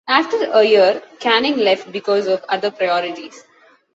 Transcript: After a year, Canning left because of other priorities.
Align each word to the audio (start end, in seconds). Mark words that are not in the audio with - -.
After 0.07 0.45
a 0.51 0.63
year, 0.63 1.03
Canning 1.19 1.57
left 1.57 1.91
because 1.91 2.25
of 2.25 2.43
other 2.49 2.71
priorities. 2.71 3.43